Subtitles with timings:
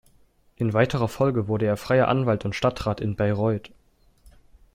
[0.55, 3.71] In weiterer Folge wurde er freier Anwalt und Stadtrat in Bayreuth.